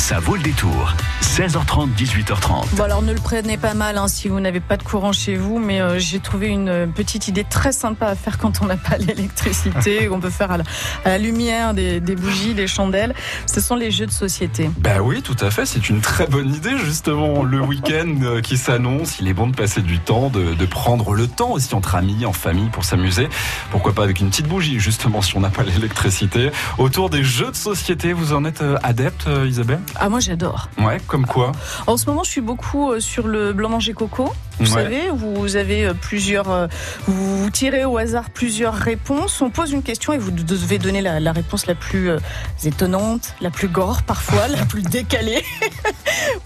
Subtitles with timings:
[0.00, 0.94] Ça vaut le détour.
[1.20, 2.74] 16h30, 18h30.
[2.74, 5.36] Bon alors ne le prenez pas mal hein, si vous n'avez pas de courant chez
[5.36, 8.78] vous, mais euh, j'ai trouvé une petite idée très sympa à faire quand on n'a
[8.78, 10.56] pas l'électricité, on peut faire à
[11.04, 13.14] la, lumière des, bougies, des chandelles.
[13.46, 14.70] Ce sont les jeux de société.
[14.78, 17.44] Bah oui, tout à fait, c'est une très bonne idée justement.
[17.44, 21.12] Le week-end euh, qui s'annonce, il est bon de passer du temps, de, de prendre
[21.12, 23.28] le temps aussi entre amis, en famille pour s'amuser.
[23.70, 26.50] Pourquoi pas avec une petite bougie justement si on n'a pas l'électricité.
[26.78, 29.80] Autour des jeux de société, vous en êtes euh, adepte Isabelle?
[29.96, 30.68] Ah moi j'adore.
[30.78, 31.52] Ouais, comme quoi
[31.86, 34.32] En ce moment, je suis beaucoup euh, sur le blanc manger coco.
[34.58, 36.66] Vous savez, vous avez euh, plusieurs, euh,
[37.06, 39.40] vous tirez au hasard plusieurs réponses.
[39.40, 42.10] On pose une question et vous devez donner la, réponse la plus
[42.64, 45.42] étonnante, la plus gore parfois, la plus décalée.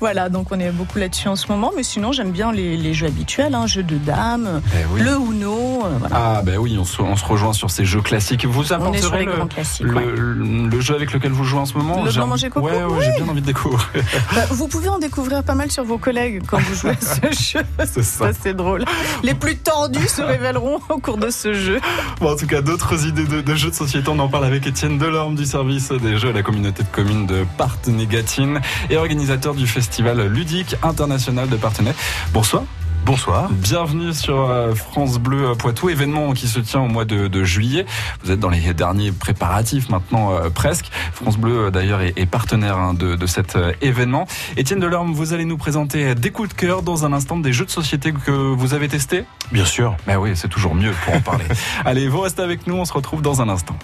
[0.00, 1.72] Voilà, donc on est beaucoup là-dessus en ce moment.
[1.76, 5.82] Mais sinon, j'aime bien les, jeux habituels, hein, jeux de dames, eh le Uno.
[6.12, 8.44] Ah ben oui, on se, rejoint sur ces jeux classiques.
[8.44, 12.12] Vous les le, grands classiques, le, jeu avec lequel vous jouez en ce moment Le
[12.12, 12.66] blanc manger coco.
[12.66, 13.90] Ouais, j'ai bien envie de découvrir.
[14.34, 17.52] Bah, vous pouvez en découvrir pas mal sur vos collègues quand vous jouez à ce
[17.58, 17.64] jeu.
[17.86, 18.30] C'est ça.
[18.32, 18.84] C'est drôle.
[19.22, 21.80] Les plus tordus se révéleront au cours de ce jeu.
[22.20, 24.98] Bon, en tout cas, d'autres idées de, jeux de société, on en parle avec Étienne
[24.98, 28.60] Delorme du service des jeux à la communauté de communes de Partenay-Gatine
[28.90, 29.83] et organisateur du festival
[30.28, 31.94] ludique international de Partenay.
[32.32, 32.64] Bonsoir.
[33.04, 33.50] Bonsoir.
[33.50, 37.84] Bienvenue sur euh, France Bleu euh, Poitou, événement qui se tient au mois de, juillet.
[38.22, 40.86] Vous êtes dans les derniers préparatifs maintenant euh, presque.
[41.12, 44.26] France Bleu d'ailleurs est, partenaire hein, de, cet événement.
[44.56, 47.66] Étienne Delorme, vous allez nous présenter des coups de cœur dans un instant des jeux
[47.66, 49.96] de société que vous avez testés Bien sûr.
[50.06, 51.44] Ben oui, c'est toujours mieux pour en parler.
[51.84, 53.76] allez, vous restez avec nous, on se retrouve dans un instant.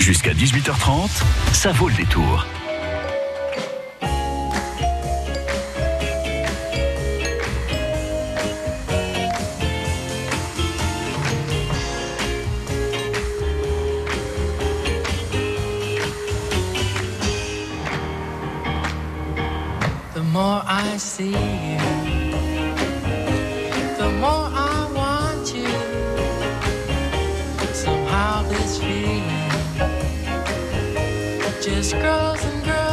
[0.00, 1.08] Jusqu'à 18h30,
[1.52, 2.44] ça vaut le détour.
[31.60, 32.89] Just girls and girls.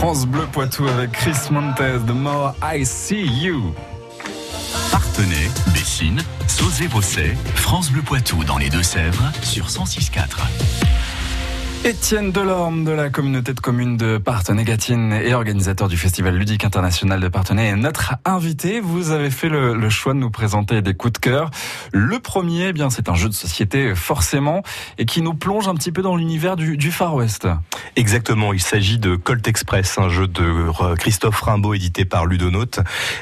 [0.00, 3.74] France Bleu Poitou avec Chris Montez, The More I See You.
[4.90, 10.89] Partenay, Bessines, Sauzé-Bosset, France Bleu Poitou dans les Deux-Sèvres sur 106.4.
[11.82, 17.20] Étienne Delorme de la communauté de communes de Partenay-Gatine et organisateur du Festival ludique international
[17.20, 18.80] de Partenay est notre invité.
[18.80, 21.50] Vous avez fait le, choix de nous présenter des coups de cœur.
[21.90, 24.62] Le premier, eh bien, c'est un jeu de société forcément
[24.98, 27.48] et qui nous plonge un petit peu dans l'univers du, Far West.
[27.96, 30.66] Exactement, il s'agit de Colt Express, un jeu de
[30.96, 32.80] Christophe Rimbaud édité par Ludonote,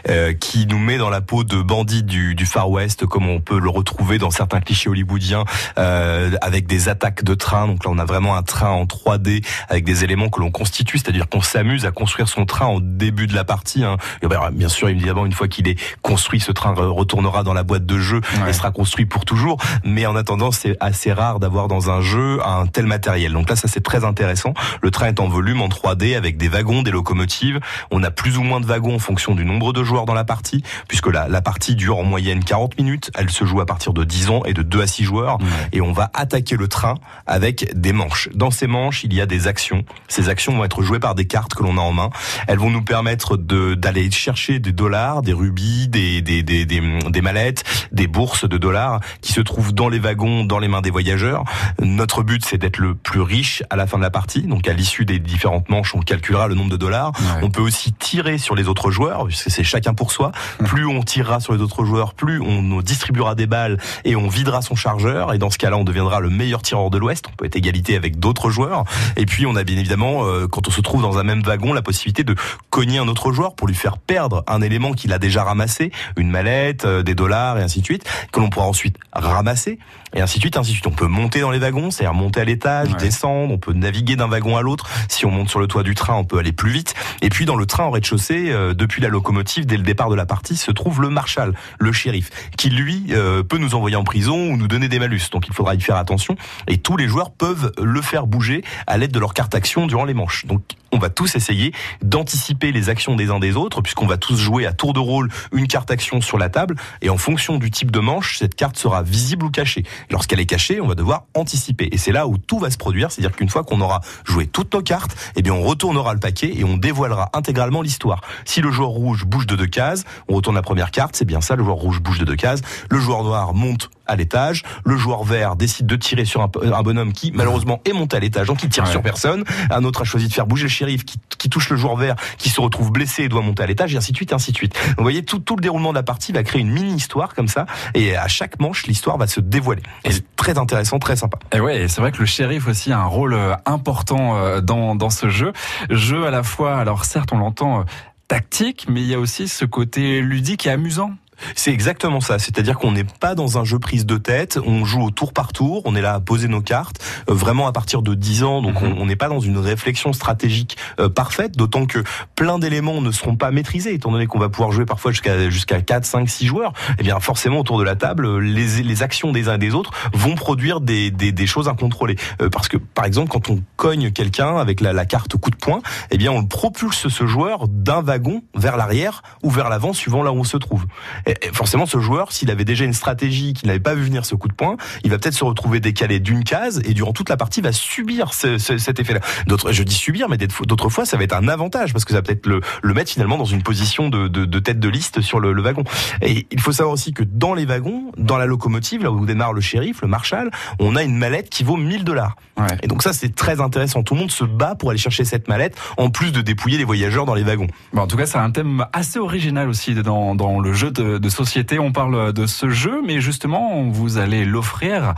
[0.09, 3.61] euh, qui nous met dans la peau de bandits du, Far West, comme on peut
[3.61, 5.45] le retrouver dans certains clichés hollywoodiens,
[5.79, 7.69] euh, avec des attaques de train.
[7.69, 10.99] Donc là, on a vraiment un train en 3D avec des éléments que l'on constitue,
[10.99, 13.85] c'est-à-dire qu'on s'amuse à construire son train en début de la partie.
[13.85, 13.97] hein.
[14.23, 17.55] Et ben, bien sûr, évidemment, une fois qu'il est construit, ce train re- retournera dans
[17.55, 18.51] la boîte de jeu Ouais.
[18.51, 19.59] et sera construit pour toujours.
[19.85, 23.33] Mais en attendant, c'est assez rare d'avoir dans un jeu un tel matériel.
[23.33, 24.55] Donc là, ça c'est très intéressant.
[24.83, 27.61] Le train est en volume, en 3D, avec des wagons, des locomotives.
[27.91, 30.25] On a plus ou moins de wagons en fonction du nombre de joueurs dans la
[30.25, 33.11] partie, puisque la, la partie dure en moyenne 40 minutes.
[33.17, 35.39] Elle se joue à partir de 10 ans et de 2 à 6 joueurs.
[35.73, 36.95] Et on va attaquer le train
[37.27, 38.29] avec des manches.
[38.39, 39.85] Dans ces manches, il y a des actions.
[40.07, 42.11] Ces actions vont être jouées par des cartes que l'on a en main.
[42.47, 46.81] Elles vont nous permettre de d'aller chercher des dollars, des rubis, des, des, des, des,
[46.81, 50.83] des mallettes, des bourses de dollars qui se trouvent dans les wagons, dans les mains
[50.83, 51.43] des voyageurs.
[51.81, 54.43] Notre but, c'est d'être le plus riche à la fin de la partie.
[54.43, 57.11] Donc, à l'issue des différentes manches, on calculera le nombre de dollars.
[57.19, 57.41] Ouais.
[57.43, 60.31] On peut aussi tirer sur les autres joueurs, puisque c'est chacun pour soi.
[60.65, 64.63] Plus on tirera sur les autres joueurs, plus on distribuera des balles et on videra
[64.63, 65.35] son chargeur.
[65.35, 67.25] Et dans ce cas-là, on deviendra le meilleur tireur de l'Ouest.
[67.33, 68.85] On peut être égalité avec d'autres joueurs.
[69.17, 71.73] Et puis, on a bien évidemment, euh, quand on se trouve dans un même wagon,
[71.73, 72.35] la possibilité de
[72.71, 76.31] cogner un autre joueur pour lui faire perdre un élément qu'il a déjà ramassé, une
[76.31, 79.79] mallette, euh, des dollars et ainsi de suite, que l'on pourra ensuite ramasser
[80.15, 80.87] et ainsi de suite, ainsi de suite.
[80.87, 82.95] On peut monter dans les wagons, c'est-à-dire monter à l'étage, Ouais.
[82.99, 84.89] descendre, on peut naviguer d'un wagon à l'autre.
[85.09, 86.95] Si on monte sur le toit du train, on peut aller plus vite.
[87.21, 90.15] Et puis dans le train au rez-de-chaussée, euh, depuis la locomotive, dès le départ de
[90.15, 94.05] la partie, se trouve le marshal, le shérif, qui lui euh, peut nous envoyer en
[94.05, 95.29] prison ou nous donner des malus.
[95.31, 96.37] Donc il faudra y faire attention.
[96.69, 100.05] Et tous les joueurs peuvent le faire bouger à l'aide de leur carte action durant
[100.05, 100.47] les manches.
[100.47, 100.63] Donc
[100.93, 101.73] on va tous essayer
[102.03, 105.31] d'anticiper les actions des uns des autres, puisqu'on va tous jouer à tour de rôle
[105.53, 108.77] une carte action sur la table, et en fonction du type de manche, cette carte
[108.77, 109.85] sera visible ou cachée.
[110.11, 111.89] Lorsqu'elle est cachée, on va devoir anticiper.
[111.93, 114.73] Et c'est là où tout va se produire, c'est-à-dire qu'une fois qu'on aura joué toutes
[114.73, 118.23] nos cartes, eh bien on retournera le paquet et on dévoilera intégralement l'histoire.
[118.45, 121.41] Si le joueur rouge bouge de deux cases, on retourne la première carte, c'est bien
[121.41, 122.61] ça, le joueur rouge bouge de deux cases,
[122.91, 126.83] le joueur noir monte à l'étage, le joueur vert décide de tirer sur un, un
[126.83, 128.91] bonhomme qui malheureusement est monté à l'étage, donc il tire Ouais.
[128.91, 131.77] sur personne, un autre a choisi de faire bouger le shérif qui, qui touche le
[131.77, 134.33] joueur vert, qui se retrouve blessé et doit monter à l'étage, et ainsi de suite,
[134.33, 134.75] et ainsi de suite.
[134.75, 137.49] Donc, vous voyez, tout, tout le déroulement de la partie va créer une mini-histoire comme
[137.49, 139.83] ça, et à chaque manche, l'histoire va se dévoiler.
[140.05, 141.39] Et c'est très intéressant, très sympa.
[141.53, 144.95] Et ouais, c'est vrai que le shérif aussi a un rôle euh, important euh, dans,
[144.95, 145.53] dans ce jeu.
[145.91, 147.85] Jeu à la fois, alors certes, on l'entend euh,
[148.29, 151.13] tactique, mais il y a aussi ce côté ludique et amusant.
[151.55, 152.39] C'est exactement ça.
[152.39, 154.59] C'est-à-dire qu'on n'est pas dans un jeu prise de tête.
[154.65, 155.83] On joue au tour par tour.
[155.85, 156.99] On est là à poser nos cartes.
[157.31, 158.63] euh, vraiment à partir de 10 ans.
[158.63, 158.95] Donc Mhm.
[158.99, 161.57] on n'est pas dans une réflexion stratégique euh, parfaite.
[161.57, 162.03] D'autant que
[162.35, 163.95] plein d'éléments ne seront pas maîtrisés.
[163.95, 166.73] Étant donné qu'on va pouvoir jouer parfois jusqu'à jusqu'à 4, 5, 6 joueurs.
[166.99, 169.91] Eh bien forcément autour de la table, les, les actions des uns et des autres
[170.13, 172.17] vont produire des, des, des choses incontrôlées.
[172.43, 175.57] Euh, parce que par exemple quand on cogne quelqu'un avec la, la carte coup de
[175.57, 175.81] poing,
[176.11, 180.33] eh bien on propulse ce joueur d'un wagon vers l'arrière ou vers l'avant suivant là
[180.33, 180.87] où on se trouve.
[181.29, 184.35] Et, forcément, ce joueur, s'il avait déjà une stratégie, qu'il n'avait pas vu venir ce
[184.35, 187.37] coup de poing, il va peut-être se retrouver décalé d'une case et durant toute la
[187.37, 189.21] partie va subir ce- ce- cet effet-là.
[189.47, 192.11] D'autres, je dis subir, mais d'autres d'autres fois, ça va être un avantage parce que
[192.13, 194.89] ça va peut-être le, le mettre finalement dans une position de, de, de tête de
[194.89, 195.85] liste sur le, le wagon.
[196.23, 199.53] Et il faut savoir aussi que dans les wagons, dans la locomotive, là où démarre
[199.53, 202.37] le shérif, le marshal, on a une mallette qui vaut 1000 dollars.
[202.57, 202.67] Ouais.
[202.83, 204.03] Et donc ça, c'est très intéressant.
[204.03, 206.85] Tout le monde se bat pour aller chercher cette mallette, en plus de dépouiller les
[206.85, 207.67] voyageurs dans les wagons.
[207.93, 211.18] Bon, en tout cas, c'est un thème assez original aussi dans, dans le jeu de,
[211.19, 211.79] de société.
[211.79, 215.15] On parle de ce jeu, mais justement, vous allez l'offrir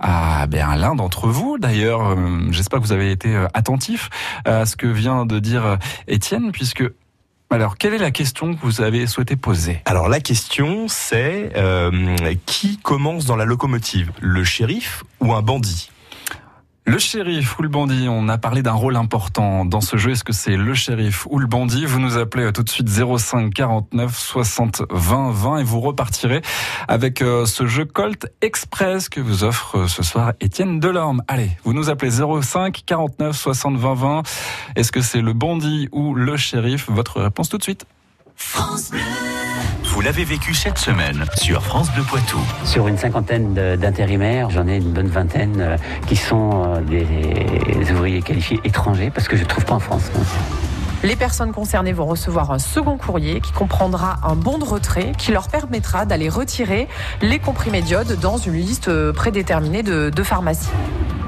[0.00, 1.58] à, ben, l'un d'entre vous.
[1.58, 2.16] D'ailleurs, euh,
[2.50, 4.10] j'espère que vous avez été euh, attentif
[4.44, 5.76] à ce que vient de dire euh,
[6.08, 6.84] Étienne, puisque
[7.50, 9.80] alors, quelle est la question que vous avez souhaité poser?
[9.84, 11.52] Alors la question, c'est
[12.46, 15.90] qui commence dans la locomotive, le shérif ou un bandit?
[16.86, 20.10] Le shérif ou le bandit, on a parlé d'un rôle important dans ce jeu.
[20.10, 21.86] Est-ce que c'est le shérif ou le bandit?
[21.86, 26.42] Vous nous appelez tout de suite 05 49 60 20 20 et vous repartirez
[26.86, 31.22] avec euh, ce jeu Colt Express que vous offre euh, ce soir Étienne Delorme.
[31.26, 34.22] Allez, vous nous appelez 05 49 60 20 20.
[34.76, 36.90] Est-ce que c'est le bandit ou le shérif?
[36.90, 37.86] Votre réponse tout de suite.
[38.36, 38.78] Vous
[40.04, 42.38] l'avez vécu cette semaine sur France Bleu Poitou.
[42.66, 48.20] Sur une cinquantaine d'intérimaires, j'en ai une bonne vingtaine euh, qui sont euh, des ouvriers
[48.20, 50.10] qualifiés étrangers parce que je ne trouve pas en France.
[51.04, 55.32] Les personnes concernées vont recevoir un second courrier qui comprendra un bon de retrait qui
[55.32, 56.86] leur permettra d'aller retirer
[57.22, 60.68] les comprimés d'iode dans une liste euh, prédéterminée de, de pharmacies.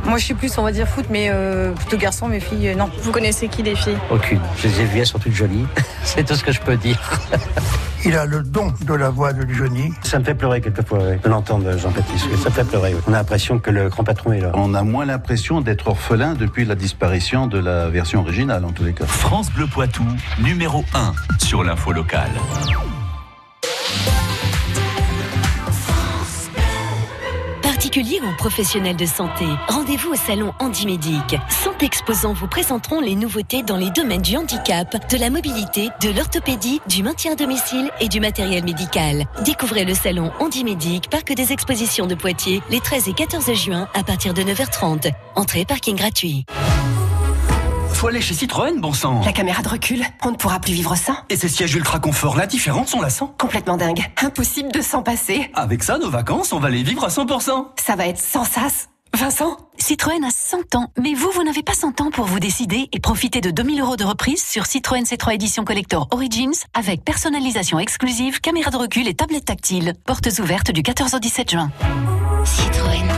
[0.06, 2.74] Moi, je suis plus, on va dire, foot, mais euh, plutôt garçon, mes filles, euh,
[2.74, 2.88] non.
[3.02, 3.98] Vous connaissez qui les filles?
[4.10, 4.40] Aucune.
[4.58, 5.66] Je les ai vues, elles sont toutes jolies.
[6.04, 7.00] C'est tout ce que je peux dire.
[8.06, 9.92] Il a le don de la voix de Johnny.
[10.02, 12.26] Ça me fait pleurer quelquefois ouais, de l'entendre, Jean-Baptiste.
[12.36, 12.94] Ça me fait pleurer.
[12.94, 13.00] ouais.
[13.08, 14.52] On a l'impression que le grand patron est là.
[14.54, 18.84] On a moins l'impression d'être orphelin depuis la disparition de la version originale, en tous
[18.84, 19.06] les cas.
[19.06, 20.04] France Bleu Poitou,
[20.40, 22.30] numéro 1 sur l'info locale.
[27.96, 31.36] Particuliers ou professionnels de santé, rendez-vous au salon Handimédic.
[31.48, 36.10] 100 exposants vous présenteront les nouveautés dans les domaines du handicap, de la mobilité, de
[36.10, 39.24] l'orthopédie, du maintien à domicile et du matériel médical.
[39.46, 44.02] Découvrez le salon Handimédic, parc des expositions de Poitiers, les 13 et 14 juin à
[44.02, 45.10] partir de 9h30.
[45.34, 46.44] Entrée parking gratuit.
[47.96, 49.22] Faut aller chez Citroën, bon sang.
[49.24, 51.16] La caméra de recul, on ne pourra plus vivre sans.
[51.30, 53.24] Et ces sièges ultra confort, la différence, on la sent.
[53.38, 54.04] Complètement dingue.
[54.22, 55.50] Impossible de s'en passer.
[55.54, 57.68] Avec ça, nos vacances, on va les vivre à 100%.
[57.82, 58.90] Ça va être sans sas.
[59.14, 59.56] Vincent?
[59.78, 63.00] Citroën a 100 ans, mais vous, vous n'avez pas 100 ans pour vous décider et
[63.00, 68.42] profiter de 2000 euros de reprise sur Citroën C3 Edition Collector Origins avec personnalisation exclusive,
[68.42, 69.94] caméra de recul et tablette tactile.
[70.04, 71.70] Portes ouvertes du 14 au 17 juin.
[72.44, 73.15] Citroën.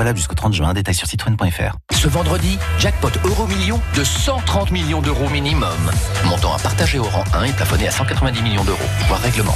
[0.00, 1.76] Valable jusqu'au 30 juin, détail sur citroën.fr.
[1.92, 5.90] Ce vendredi, jackpot euro million de 130 millions d'euros minimum.
[6.24, 8.78] Montant à partager au rang 1 et plafonné à 190 millions d'euros.
[9.08, 9.54] Voir règlement.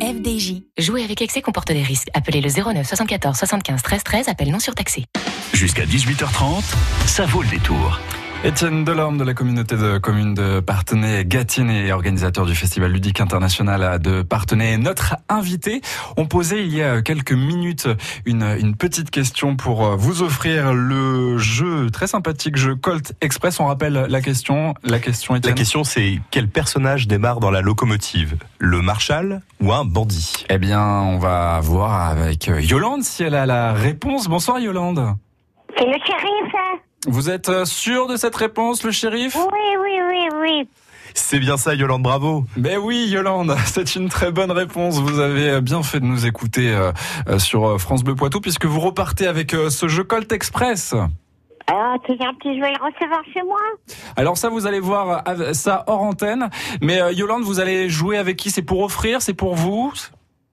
[0.00, 0.62] FDJ.
[0.78, 2.08] Jouer avec excès comporte des risques.
[2.14, 4.28] Appelez le 09 74 75 13 13.
[4.28, 5.04] Appel non surtaxé.
[5.52, 6.62] Jusqu'à 18h30,
[7.04, 8.00] ça vaut le détour.
[8.44, 13.20] Étienne Delorme de la communauté de communes de Partenay Gatine et organisateur du Festival ludique
[13.20, 14.78] international de Partenay.
[14.78, 15.80] Notre invité,
[16.16, 17.88] on posait il y a quelques minutes
[18.26, 23.60] une, une petite question pour vous offrir le jeu, très sympathique jeu Colt Express.
[23.60, 24.74] On rappelle la question.
[24.82, 25.54] La question, Étienne.
[25.54, 28.34] La question, c'est quel personnage démarre dans la locomotive?
[28.58, 30.46] Le Marshal ou un bandit?
[30.50, 34.26] Eh bien, on va voir avec Yolande si elle a la réponse.
[34.26, 35.14] Bonsoir Yolande.
[35.78, 36.52] C'est le shérif.
[37.06, 39.36] Vous êtes sûr de cette réponse, le shérif?
[39.36, 40.68] Oui, oui, oui, oui.
[41.14, 42.44] C'est bien ça, Yolande, bravo.
[42.56, 44.98] Mais oui, Yolande, c'est une très bonne réponse.
[45.00, 49.26] Vous avez bien fait de nous écouter euh, sur France Bleu Poitou, puisque vous repartez
[49.26, 50.94] avec euh, ce jeu Colt Express.
[51.68, 53.60] Ah, c'est gentil, je vais le recevoir chez moi.
[54.16, 56.50] Alors ça, vous allez voir euh, ça hors antenne.
[56.80, 58.50] Mais Yolande, vous allez jouer avec qui?
[58.50, 59.92] C'est pour offrir C'est pour vous?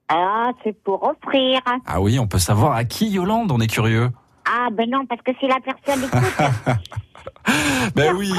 [0.08, 1.60] Ah, c'est pour offrir.
[1.86, 3.52] Ah oui, on peut savoir à qui, Yolande?
[3.52, 4.10] On est curieux.
[4.52, 6.80] Ah ben non, parce que si la personne écoute.
[7.94, 8.32] ben oui,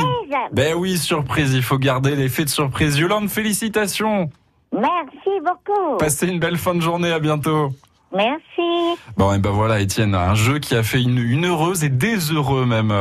[0.51, 1.53] ben oui, surprise.
[1.53, 2.97] Il faut garder l'effet de surprise.
[2.97, 4.29] Yolande, félicitations.
[4.73, 5.97] Merci beaucoup.
[5.97, 7.11] Passez une belle fin de journée.
[7.11, 7.71] À bientôt.
[8.13, 8.99] Merci.
[9.15, 12.17] Bon, et ben voilà, Étienne, un jeu qui a fait une, une heureuse et des
[12.31, 12.93] heureux même.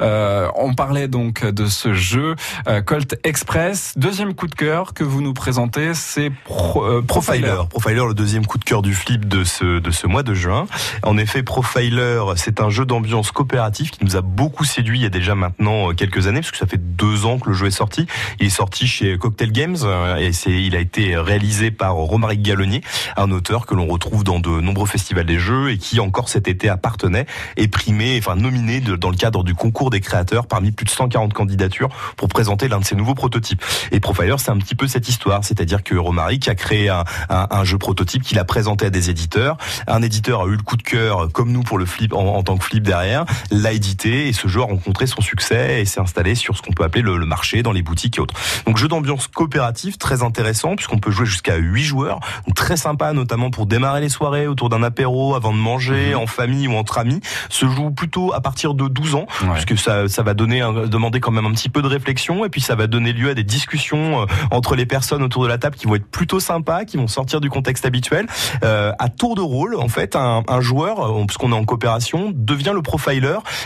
[0.00, 2.36] Euh, on parlait donc de ce jeu
[2.68, 3.94] euh, Colt Express.
[3.96, 7.40] Deuxième coup de cœur que vous nous présentez, c'est Pro, euh, Profiler.
[7.40, 7.68] Profiler.
[7.70, 10.66] Profiler, le deuxième coup de cœur du flip de ce de ce mois de juin.
[11.02, 15.06] En effet, Profiler, c'est un jeu d'ambiance coopérative qui nous a beaucoup séduit il y
[15.06, 17.72] a déjà maintenant quelques années, parce que ça fait deux ans que le jeu est
[17.72, 18.06] sorti.
[18.38, 19.76] Il est sorti chez Cocktail Games
[20.18, 22.82] et c'est il a été réalisé par Romaric Gallonnier,
[23.16, 26.48] un auteur que l'on retrouve dans de nombreux festivals des jeux et qui encore cet
[26.48, 30.84] été appartenait et primé, enfin nominé dans le cadre du concours des créateurs parmi plus
[30.84, 33.62] de 140 candidatures pour présenter l'un de ses nouveaux prototypes.
[33.90, 37.78] Et Profiler, c'est un petit peu cette histoire, c'est-à-dire que Romaric a créé un, jeu
[37.78, 39.56] prototype qu'il a présenté à des éditeurs.
[39.86, 42.56] Un éditeur a eu le coup de cœur, comme nous pour le flip en, tant
[42.56, 46.34] que flip derrière, l'a édité et ce jeu a rencontré son succès et s'est installé
[46.34, 48.34] sur ce qu'on peut appeler le, le, marché dans les boutiques et autres.
[48.66, 52.20] Donc jeu d'ambiance coopérative très intéressant puisqu'on peut jouer jusqu'à 8 joueurs,
[52.54, 56.18] très sympa notamment pour démarrer les soirées autour d'un apéro avant de manger, mmh.
[56.18, 59.48] en famille ou entre amis, se joue plutôt à partir de 12 ans, ouais.
[59.54, 62.60] puisque ça, ça va donner, demander quand même un petit peu de réflexion, et puis
[62.60, 65.76] ça va donner lieu à des discussions euh, entre les personnes autour de la table
[65.76, 68.26] qui vont être plutôt sympas, qui vont sortir du contexte habituel.
[68.64, 72.72] Euh, à tour de rôle, en fait, un, un joueur, puisqu'on est en coopération, devient
[72.74, 73.22] le profiler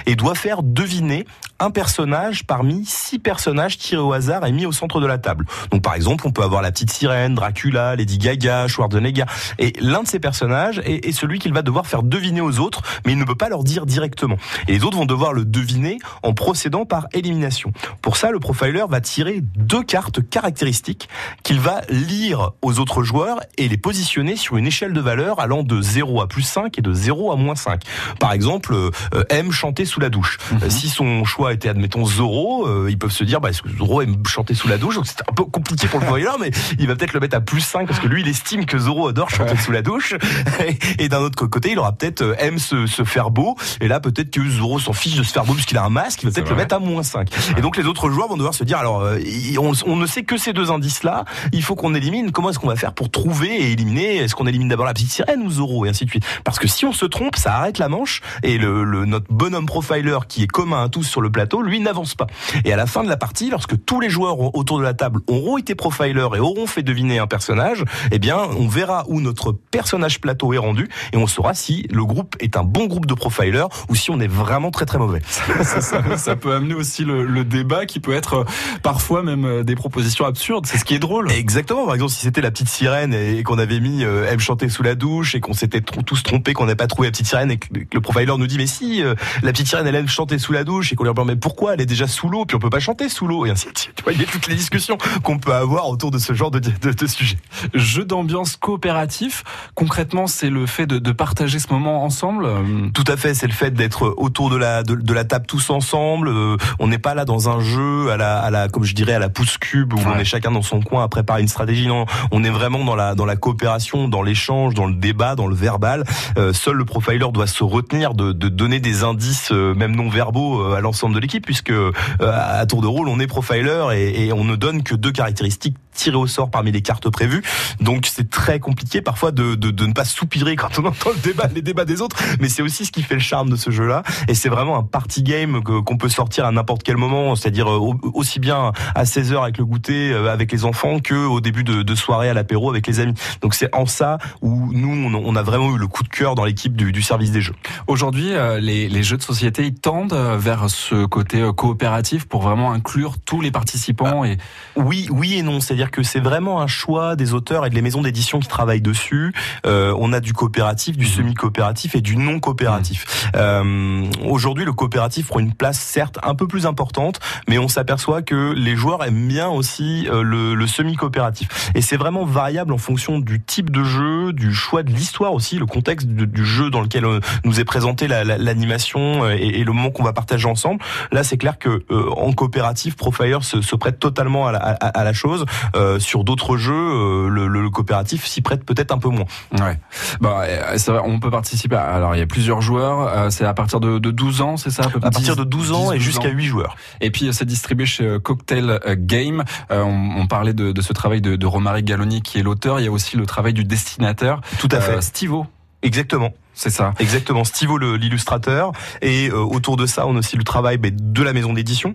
[0.06, 1.26] et doit faire deviner
[1.58, 5.46] un personnage parmi six personnages tirés au hasard et mis au centre de la table.
[5.70, 9.24] Donc par exemple, on peut avoir la petite sirène, Dracula, Lady Gaga, Schwarzenegger,
[9.58, 12.82] et l'un de ces personnages est, est celui qu'il va devoir faire deviner aux autres,
[13.04, 14.36] mais il ne peut pas leur dire directement.
[14.68, 17.72] Et les autres vont devoir le deviner en procédant par élimination.
[18.02, 21.08] Pour ça, le profiler va tirer deux cartes caractéristiques
[21.42, 25.62] qu'il va lire aux autres joueurs et les positionner sur une échelle de valeur allant
[25.62, 27.82] de 0 à plus 5 et de 0 à moins 5.
[28.18, 28.90] Par exemple, euh,
[29.30, 30.38] aime chanter sous la douche.
[30.52, 30.70] Mm -hmm.
[30.70, 34.54] Si son choix était, admettons, Zoro, euh, ils peuvent se dire, bah, Zoro aime chanter
[34.54, 37.14] sous la douche, donc c'est un peu compliqué pour le profiler, mais il va peut-être
[37.14, 39.72] le mettre à plus 5 parce que lui, il estime que Zoro adore chanter sous
[39.72, 40.14] la douche.
[40.98, 43.56] Et d'un autre côté, il aura peut-être euh, aime se, se, faire beau.
[43.80, 46.22] Et là, peut-être que Zoro s'en fiche de se faire beau puisqu'il a un masque.
[46.22, 47.28] Il va peut-être le mettre à moins 5.
[47.56, 49.18] Et donc, les autres joueurs vont devoir se dire, alors, euh,
[49.58, 51.24] on, on, ne sait que ces deux indices-là.
[51.52, 52.32] Il faut qu'on élimine.
[52.32, 54.16] Comment est-ce qu'on va faire pour trouver et éliminer?
[54.16, 55.86] Est-ce qu'on élimine d'abord la petite sirène ou Zoro?
[55.86, 56.24] Et ainsi de suite.
[56.44, 58.20] Parce que si on se trompe, ça arrête la manche.
[58.42, 61.80] Et le, le notre bonhomme profiler qui est commun à tous sur le plateau, lui,
[61.80, 62.26] n'avance pas.
[62.64, 65.20] Et à la fin de la partie, lorsque tous les joueurs autour de la table
[65.26, 69.52] auront été profiler et auront fait deviner un personnage, eh bien, on verra où notre
[69.52, 73.14] personnage plateau est rendu et on saura si le groupe est un bon groupe de
[73.14, 75.20] profilers ou si on est vraiment très très mauvais.
[75.62, 78.44] ça, ça- ça peut amener aussi le, le débat qui peut être euh,
[78.82, 80.66] parfois même euh, des propositions absurdes.
[80.66, 81.30] C'est ce qui est drôle.
[81.32, 81.84] Exactement.
[81.86, 84.82] Par exemple, si c'était la petite sirène et qu'on avait mis euh, elle chanter sous
[84.82, 87.50] la douche et qu'on s'était tr- tous trompés, qu'on n'avait pas trouvé la petite sirène
[87.50, 90.08] et que que le profiler nous dit mais si euh, la petite sirène elle aime
[90.08, 91.74] chanter sous la douche et qu'on lui demande mais pourquoi?
[91.74, 93.78] Elle est déjà sous l'eau puis on peut pas chanter sous l'eau et ainsi de
[93.78, 93.94] suite.
[93.96, 96.50] Tu vois, il y a toutes les discussions qu'on peut avoir autour de ce genre
[96.50, 97.36] de, de, de sujet.
[97.74, 99.44] Jeu d'ambiance coopératif.
[99.74, 102.44] Concrètement, c'est le fait de, de partager ce moment ensemble.
[102.46, 105.46] euh, Tout à fait, c'est le fait d'être autour de la de, de la table
[105.46, 106.28] tous ensemble.
[106.28, 109.14] Euh, on n'est pas là dans un jeu à la à la comme je dirais
[109.14, 111.86] à la pouce cube où on est chacun dans son coin à préparer une stratégie.
[111.86, 115.46] Non, on est vraiment dans la dans la coopération, dans l'échange, dans le débat, dans
[115.46, 116.04] le verbal.
[116.38, 120.08] Euh, seul le profiler doit se retenir de, de donner des indices euh, même non
[120.08, 123.86] verbaux euh, à l'ensemble de l'équipe puisque euh, à tour de rôle on est profiler
[123.94, 127.42] et, et on ne donne que deux caractéristiques tirées au sort parmi les cartes prévues.
[127.80, 131.20] Donc c'est très compliqué parfois de, de, de ne pas soupirer quand on entend le
[131.20, 133.70] débat, les débats des autres, mais c'est aussi ce qui fait le charme de ce
[133.70, 134.02] jeu-là.
[134.28, 137.78] Et c'est vraiment un party game qu'on peut sortir à n'importe quel moment, c'est-à-dire euh,
[137.78, 141.64] au- aussi bien à 16h avec le goûter euh, avec les enfants que au début
[141.64, 143.14] de, de soirée à l'apéro avec les amis.
[143.40, 146.44] Donc c'est en ça où nous on, a vraiment eu le coup de cœur dans
[146.44, 147.54] l'équipe du, du service des jeux.
[147.86, 152.72] Aujourd'hui, euh, les, les jeux de société ils tendent vers ce côté coopératif pour vraiment
[152.72, 154.36] inclure tous les participants et
[154.76, 155.60] Oui, oui et non.
[155.60, 158.80] C'est-à-dire que c'est vraiment un choix des auteurs et de les maisons d'édition qui travaillent
[158.80, 159.32] dessus.
[159.66, 163.28] Euh, on a du coopératif, du semi-coopératif et du non coopératif.
[163.36, 168.22] Euh, Aujourd'hui, le coopératif prend une place certes un peu plus importante, mais on s'aperçoit
[168.22, 171.48] que les joueurs aiment bien aussi euh, le, le semi-coopératif.
[171.74, 175.58] Et c'est vraiment variable en fonction du type de jeu, du choix de l'histoire aussi,
[175.58, 179.36] le contexte du, du jeu dans lequel euh, nous est présenté la- la- l'animation euh,
[179.38, 180.80] et, et le moment qu'on va partager ensemble.
[181.12, 184.86] Là, c'est clair que euh, en coopératif, Profire se, se prête totalement à la, à-
[184.98, 185.44] à la chose.
[185.76, 189.26] Euh, sur d'autres jeux, euh, le, le coopératif s'y prête peut-être un peu moins.
[189.52, 189.78] Ouais.
[190.20, 191.76] Bah, euh, vrai, on peut participer.
[191.76, 193.00] à- Alors, il y a plusieurs joueurs.
[193.08, 195.48] euh, C'est à partir de, de 12 ans, c'est ça peu À partir de 10,
[195.50, 196.36] 12 ans et 10, jusqu'à 12 ans.
[196.38, 196.76] 8 joueurs.
[197.00, 199.44] Et puis, c'est distribué chez Cocktail Game.
[199.70, 199.76] On,
[200.16, 202.80] on parlait de, de ce travail de, de Romaric Galloni qui est l'auteur.
[202.80, 204.40] Il y a aussi le travail du destinateur.
[204.58, 205.00] Tout à fait.
[205.02, 205.46] Stivo.
[205.82, 206.32] Exactement.
[206.54, 206.94] C'est ça.
[206.98, 207.44] Exactement.
[207.44, 208.72] Stivo l'illustrateur.
[209.02, 211.92] Et autour de ça, on a aussi le travail de la maison d'édition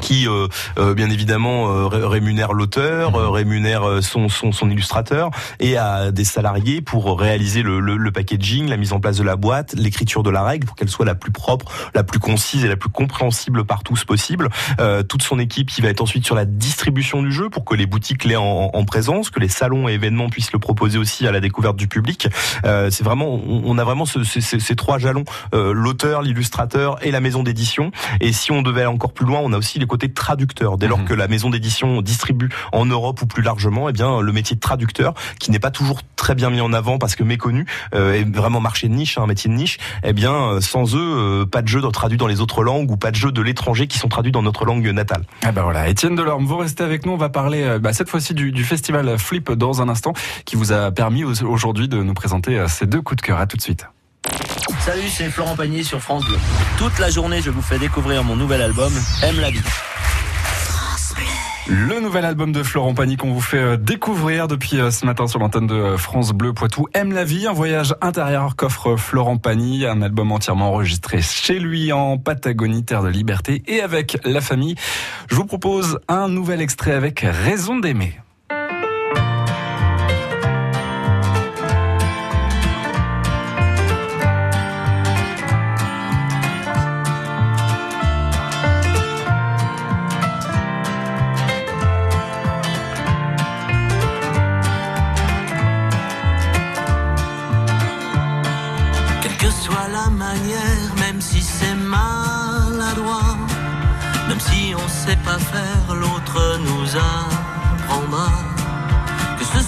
[0.00, 0.46] qui euh,
[0.78, 5.30] euh, bien évidemment euh, ré- rémunère l'auteur, euh, rémunère euh, son, son, son illustrateur
[5.60, 9.22] et à des salariés pour réaliser le, le, le packaging, la mise en place de
[9.22, 12.64] la boîte, l'écriture de la règle pour qu'elle soit la plus propre, la plus concise
[12.64, 14.48] et la plus compréhensible par tous possible.
[14.80, 17.74] Euh, toute son équipe qui va être ensuite sur la distribution du jeu pour que
[17.74, 21.26] les boutiques l'aient en, en présence, que les salons et événements puissent le proposer aussi
[21.26, 22.28] à la découverte du public.
[22.64, 27.42] C'est vraiment, on, a vraiment ce- ce- ces, trois jalons l'auteur, l'illustrateur et la maison
[27.42, 27.90] d'édition.
[28.20, 30.78] Et si on devait aller encore plus loin, on a aussi les côtés traducteurs.
[30.78, 34.32] Dès lors que la maison d'édition distribue en Europe ou plus largement, eh bien le
[34.32, 37.66] métier de traducteur, qui n'est pas toujours très bien mis en avant parce que méconnu,
[37.94, 39.78] euh, est vraiment marché de niche, un métier de niche.
[40.04, 41.00] Eh bien, euh, sans eux,
[41.42, 43.86] euh, pas de jeux traduits dans les autres langues ou pas de jeux de l'étranger
[43.88, 45.24] qui sont traduits dans notre langue natale.
[45.44, 47.12] Ah bah voilà, Étienne Delorme, vous restez avec nous.
[47.12, 50.12] On va parler bah, cette fois-ci du, du festival Flip dans un instant,
[50.44, 53.38] qui vous a permis au- aujourd'hui de nous présenter ces deux coups de cœur.
[53.40, 53.86] À tout de suite.
[54.84, 56.38] Salut, c'est Florent Pagny sur France Bleu.
[56.76, 58.92] Toute la journée, je vous fais découvrir mon nouvel album,
[59.22, 59.62] Aime la vie.
[61.68, 65.28] Le nouvel album de Florent Pagny qu'on vous fait euh, découvrir depuis euh, ce matin
[65.28, 66.88] sur l'antenne de euh, France Bleu Poitou.
[66.94, 71.92] Aime la vie, un voyage intérieur qu'offre Florent Pagny, un album entièrement enregistré chez lui
[71.92, 74.74] en Patagonie, terre de liberté et avec la famille.
[75.30, 78.18] Je vous propose un nouvel extrait avec Raison d'aimer.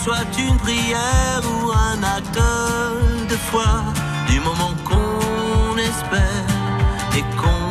[0.05, 2.39] Soit une prière ou un acte
[3.31, 3.71] de foi,
[4.29, 6.47] du moment qu'on espère
[7.17, 7.64] et qu'on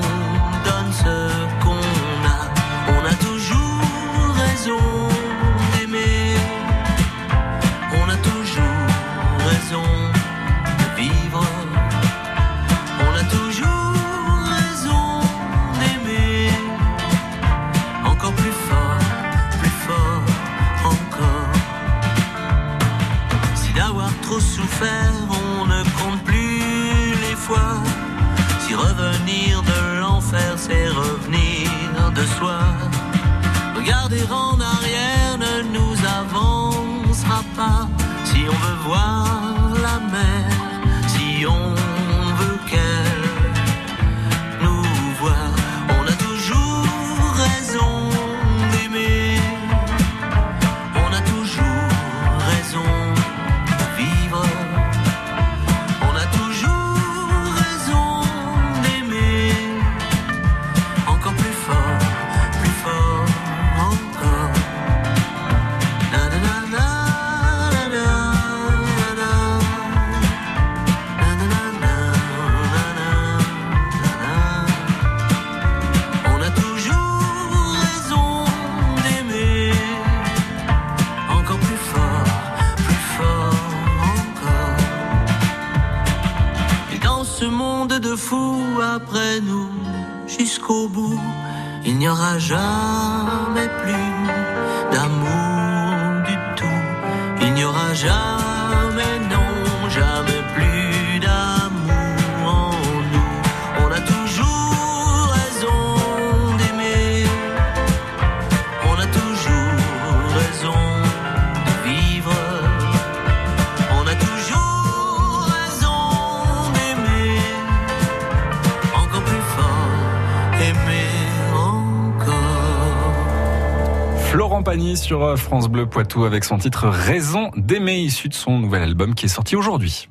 [124.95, 129.13] Sur euh, France Bleu Poitou avec son titre Raison d'aimer, issu de son nouvel album
[129.13, 130.08] qui est sorti aujourd'hui.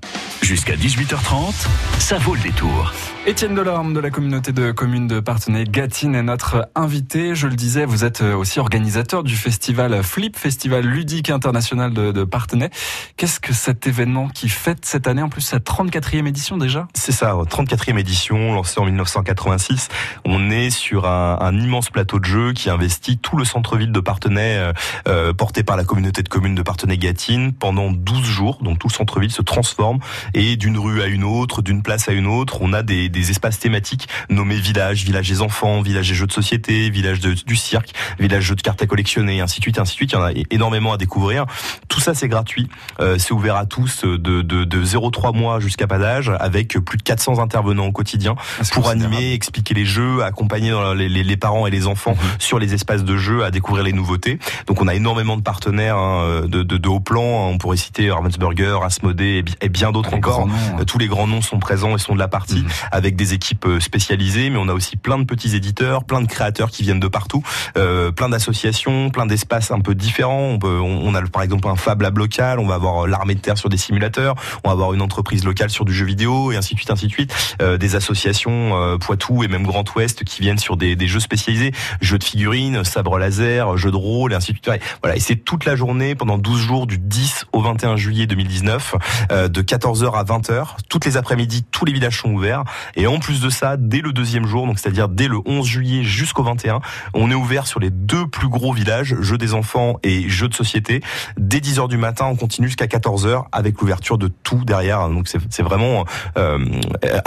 [0.53, 1.67] Jusqu'à 18h30,
[1.99, 2.93] ça vaut le détour.
[3.25, 7.35] Étienne Delorme de la communauté de communes de Partenay Gatine est notre invité.
[7.35, 12.13] Je le disais, vous êtes euh, aussi organisateur du festival Flip, festival ludique international de,
[12.13, 12.69] de Partenay.
[13.17, 17.13] Qu'est-ce que cet événement qui fête cette année, en plus sa 34e édition déjà C'est
[17.13, 19.89] ça, 34e édition, lancée en 1986.
[20.27, 24.01] On est sur un, un immense plateau de jeu qui investit tout le centre-ville de
[24.01, 24.73] Partenay, euh,
[25.09, 28.59] euh, porté par la communauté de communes de Partenay-Gatine, pendant 12 jours.
[28.63, 30.01] Donc tout le centre-ville se transforme
[30.35, 33.31] et d'une rue à une autre, d'une place à une autre, on a des, des
[33.31, 37.57] espaces thématiques nommés villages, village des enfants, village des jeux de société, village de- du
[37.57, 40.13] cirque, village jeux de cartes à collectionner, ainsi de suite, ainsi de suite.
[40.13, 41.47] Il y en a énormément à découvrir.
[41.89, 42.69] Tout ça, c'est gratuit.
[43.01, 46.99] Euh, c'est ouvert à tous de, de, de 0,3 mois jusqu'à pas d'âge, avec plus
[46.99, 48.35] de 400 intervenants au quotidien
[48.73, 52.75] pour animer, expliquer les jeux, accompagner les, les- les parents et les enfants sur les
[52.75, 54.39] espaces de jeu, à découvrir les nouveautés.
[54.67, 57.23] Donc on a énormément de partenaires hein, de, de, de haut plan.
[57.51, 60.47] On pourrait citer Ravensburger, Asmodée et, bi- et bien d'autres Les encore.
[60.47, 60.81] grands noms, hein.
[60.81, 63.67] Euh, Tous les grands noms sont présents et sont de la partie avec des équipes
[63.67, 67.01] euh, spécialisées, mais on a aussi plein de petits éditeurs, plein de créateurs qui viennent
[67.01, 67.43] de partout,
[67.77, 70.51] euh, plein d'associations, plein d'espaces un peu différents.
[70.53, 73.07] On, peut, on, on a par exemple un Fab Lab local, on va avoir euh,
[73.09, 76.05] l'armée de terre sur des simulateurs, on va avoir une entreprise locale sur du jeu
[76.05, 77.35] vidéo et ainsi de suite, ainsi de suite.
[77.61, 81.21] Euh, des associations euh, Poitou et même Grand Ouest qui viennent sur des, des jeux
[81.21, 84.71] spécialisés, jeux de figurines, sabre laser, jeux de rôle et ainsi de suite.
[85.03, 88.95] Voilà, et c'est toute la journée pendant 12 jours du 10 au 21 juillet 2019,
[89.31, 90.77] euh, de 14h à 20h.
[90.89, 92.65] Toutes les après-midi, tous les villages sont ouverts.
[92.97, 96.05] Et en plus de ça, dès le deuxième jour, donc c'est-à-dire dès le 11 juillet
[96.05, 96.81] jusqu'au 21,
[97.15, 100.55] on est ouvert sur les deux plus gros villages, jeux des enfants et jeux de
[100.55, 101.01] société.
[101.37, 105.09] Dès 10h du matin, on continue jusqu'à 14h avec l'ouverture de tout derrière.
[105.09, 106.05] Donc c'est vraiment
[106.37, 106.59] euh,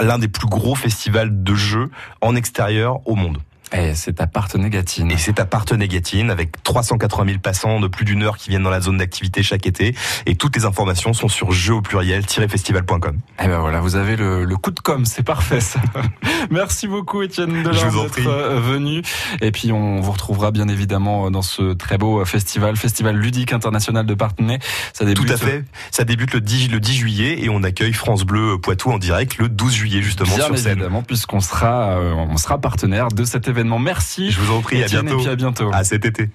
[0.00, 3.38] l'un des plus gros festivals de jeux en extérieur au monde.
[3.76, 5.10] Et c'est à Partenay-Gatine.
[5.10, 8.70] Et c'est à Partenay-Gatine avec 380 000 passants de plus d'une heure qui viennent dans
[8.70, 9.94] la zone d'activité chaque été.
[10.24, 13.18] Et toutes les informations sont sur jeux au pluriel-festival.com.
[13.42, 15.80] Eh ben voilà, vous avez le, le coup de com, c'est parfait ça.
[16.50, 19.02] Merci beaucoup Étienne en d'être euh, venu.
[19.42, 24.06] Et puis on vous retrouvera bien évidemment dans ce très beau festival, Festival ludique international
[24.06, 24.58] de Partenay.
[24.92, 25.64] Ça débute Tout à fait.
[25.90, 29.36] Ça débute le 10, le 10 juillet et on accueille France Bleu Poitou en direct
[29.38, 30.72] le 12 juillet justement Bien sur scène.
[30.72, 33.65] évidemment, puisqu'on sera, euh, on sera partenaire de cet événement.
[33.78, 34.30] Merci.
[34.30, 35.18] Je vous en prie, à Étienne, bientôt.
[35.18, 35.70] Et puis à bientôt.
[35.72, 36.30] À cet été.